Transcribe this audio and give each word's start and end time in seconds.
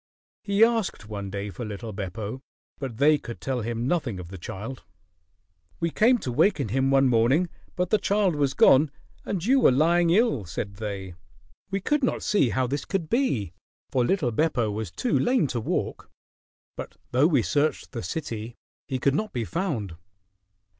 He 0.41 0.63
asked 0.65 1.07
one 1.07 1.29
day 1.29 1.51
for 1.51 1.63
little 1.63 1.93
Beppo, 1.93 2.41
but 2.79 2.97
they 2.97 3.19
could 3.19 3.39
tell 3.39 3.61
him 3.61 3.85
nothing 3.87 4.19
of 4.19 4.29
the 4.29 4.37
child. 4.39 4.81
"We 5.79 5.91
came 5.91 6.17
to 6.21 6.31
waken 6.31 6.69
him 6.69 6.89
one 6.89 7.07
morning, 7.07 7.49
but 7.75 7.91
the 7.91 7.99
child 7.99 8.35
was 8.35 8.55
gone 8.55 8.89
and 9.25 9.45
you 9.45 9.59
were 9.59 9.69
lying 9.71 10.09
ill," 10.09 10.43
said 10.45 10.77
they. 10.77 11.13
"We 11.69 11.81
could 11.81 12.03
not 12.03 12.23
see 12.23 12.49
how 12.49 12.65
this 12.65 12.83
could 12.83 13.11
be, 13.11 13.53
for 13.91 14.03
little 14.03 14.31
Beppo 14.31 14.71
was 14.71 14.89
too 14.89 15.19
lame 15.19 15.45
to 15.45 15.59
walk; 15.59 16.09
but 16.75 16.97
though 17.11 17.27
we 17.27 17.43
searched 17.43 17.91
the 17.91 18.01
city, 18.01 18.55
he 18.87 18.97
could 18.97 19.13
not 19.13 19.31
be 19.33 19.45
found." 19.45 19.97